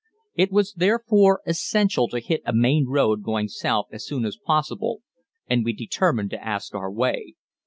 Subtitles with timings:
[0.33, 5.03] It was therefore essential to hit a main road going south as soon as possible,
[5.47, 7.35] and we determined to ask our way.